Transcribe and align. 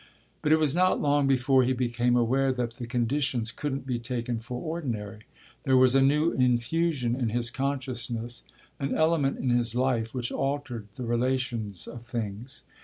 But 0.41 0.51
it 0.51 0.57
was 0.57 0.73
not 0.73 0.99
long 0.99 1.27
before 1.27 1.61
he 1.61 1.73
became 1.73 2.15
aware 2.15 2.51
that 2.53 2.77
the 2.77 2.87
conditions 2.87 3.51
couldn't 3.51 3.85
be 3.85 3.99
taken 3.99 4.39
for 4.39 4.59
ordinary. 4.59 5.25
There 5.61 5.77
was 5.77 5.93
a 5.93 6.01
new 6.01 6.31
infusion 6.31 7.15
in 7.15 7.29
his 7.29 7.51
consciousness 7.51 8.41
an 8.79 8.95
element 8.95 9.37
in 9.37 9.49
his 9.51 9.75
life 9.75 10.15
which 10.15 10.31
altered 10.31 10.87
the 10.95 11.05
relations 11.05 11.85
of 11.85 12.03
things. 12.03 12.63